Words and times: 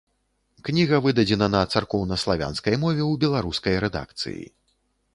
Кніга 0.69 0.97
выдадзена 1.07 1.49
на 1.57 1.61
царкоўнаславянскай 1.75 2.75
мове 2.87 3.03
ў 3.11 3.23
беларускай 3.25 3.75
рэдакцыі. 3.89 4.43